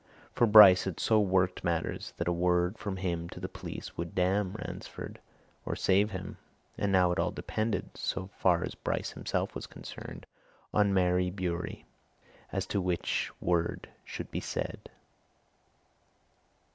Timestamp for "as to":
12.51-12.81